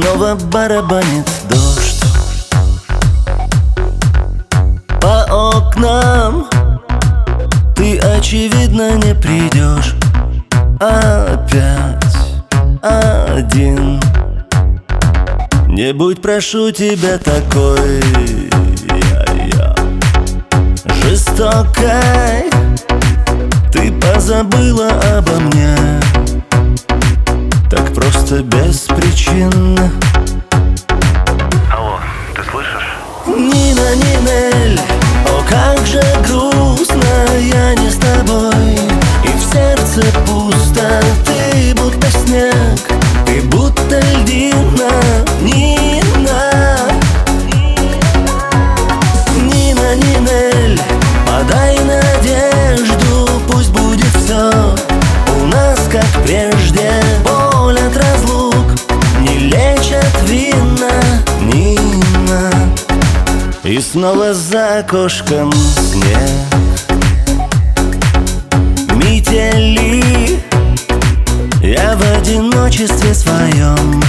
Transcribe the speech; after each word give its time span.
снова 0.00 0.34
барабанит 0.34 1.28
дождь. 1.48 2.02
По 5.00 5.24
окнам 5.30 6.46
Ты 7.76 7.98
очевидно 7.98 8.96
не 8.96 9.14
придешь. 9.14 9.94
Опять 10.80 12.00
один. 12.82 14.00
Не 15.68 15.92
будь, 15.92 16.20
прошу 16.22 16.70
тебя, 16.70 17.18
такой. 17.18 18.02
Жестокой. 21.02 22.50
Ты 23.72 23.92
позабыла 23.92 24.90
обо 25.16 25.38
мне 25.40 25.69
слышишь? 32.60 32.96
Нина, 33.26 33.94
Нинель, 33.96 34.80
о 35.26 35.42
как 35.48 35.86
же 35.86 36.02
грустно 36.26 37.04
Я 37.38 37.74
не 37.74 37.90
с 37.90 37.96
тобой 37.96 38.78
И 39.24 39.28
в 39.28 39.52
сердце 39.52 40.02
Снова 63.80 64.34
за 64.34 64.80
окошком 64.80 65.50
снег. 65.52 66.30
Метели. 68.94 70.38
Я 71.62 71.96
в 71.96 72.18
одиночестве 72.18 73.14
своем 73.14 74.02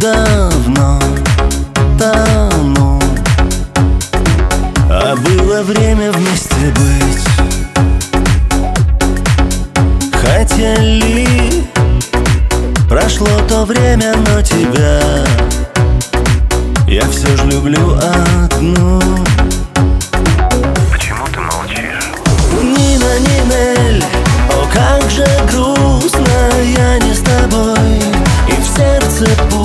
Давно 0.00 1.00
тону. 1.98 3.00
А 4.90 5.14
было 5.16 5.62
время 5.62 6.10
вместе 6.10 6.72
быть. 6.74 7.24
Хотели. 10.14 11.64
Прошло 12.88 13.28
то 13.48 13.64
время, 13.64 14.14
но 14.26 14.40
тебя 14.42 15.00
Я 16.94 17.02
все 17.08 17.26
же 17.36 17.46
люблю 17.46 17.98
одну 17.98 19.00
Почему 20.92 21.26
ты 21.26 21.40
молчишь? 21.40 22.12
Нина, 22.62 23.18
Нинель, 23.18 24.04
о 24.48 24.72
как 24.72 25.10
же 25.10 25.26
грустно 25.50 26.24
Я 26.62 27.00
не 27.00 27.12
с 27.12 27.18
тобой 27.18 27.98
И 28.46 28.52
в 28.52 28.76
сердце 28.76 29.26
пусто 29.50 29.63